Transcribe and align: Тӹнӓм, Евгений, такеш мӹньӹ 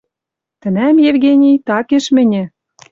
Тӹнӓм, 0.61 0.95
Евгений, 1.09 1.61
такеш 1.67 2.05
мӹньӹ 2.15 2.43